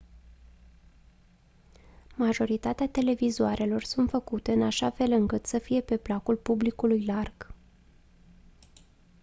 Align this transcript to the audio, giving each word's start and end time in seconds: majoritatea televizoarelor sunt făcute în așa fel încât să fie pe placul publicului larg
majoritatea 2.15 2.87
televizoarelor 2.87 3.83
sunt 3.83 4.09
făcute 4.09 4.51
în 4.53 4.61
așa 4.61 4.89
fel 4.89 5.11
încât 5.11 5.45
să 5.45 5.57
fie 5.59 5.81
pe 5.81 5.97
placul 5.97 6.35
publicului 6.35 7.05
larg 7.05 7.53